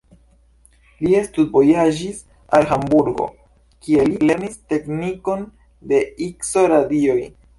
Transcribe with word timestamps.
Li 1.07 1.11
studvojaĝis 1.25 2.21
al 2.59 2.65
Hamburgo, 2.71 3.27
kie 3.87 4.07
li 4.09 4.17
lernis 4.31 4.57
teknikon 4.73 5.47
de 5.93 6.03
Ikso-radioj. 6.29 7.19